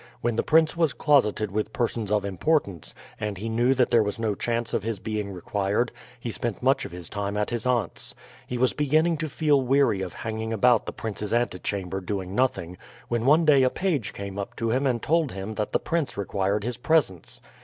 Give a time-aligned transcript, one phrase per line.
[0.21, 4.17] When the prince was closeted with persons of importance, and he knew that there was
[4.17, 8.15] no chance of his being required, he spent much of his time at his aunt's.
[8.47, 12.79] He was beginning to feel weary of hanging about the prince's antechamber doing nothing,
[13.09, 16.17] when one day a page came up to him and told him that the prince
[16.17, 17.39] required his presence.